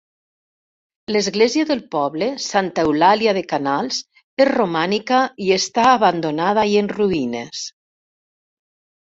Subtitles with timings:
[1.15, 4.01] L'església del poble, Santa Eulàlia de Canals,
[4.45, 7.65] és romànica i està abandonada i en ruïnes.